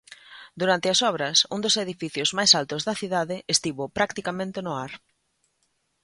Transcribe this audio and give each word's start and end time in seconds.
Durante 0.61 0.87
as 0.93 0.99
obras, 1.11 1.37
un 1.55 1.59
dos 1.65 1.75
edificios 1.85 2.29
máis 2.37 2.51
altos 2.59 2.81
da 2.87 2.97
cidade 3.01 3.37
estivo 3.53 3.83
practicamente 3.97 4.59
no 4.65 4.73
ar. 4.85 4.91